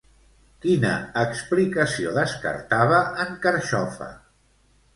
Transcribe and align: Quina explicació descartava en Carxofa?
Quina 0.63 0.93
explicació 1.23 2.15
descartava 2.17 2.99
en 3.27 3.39
Carxofa? 3.47 4.13